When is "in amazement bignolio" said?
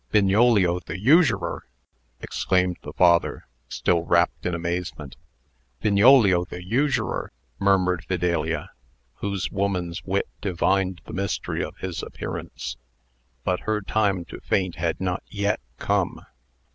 4.47-6.43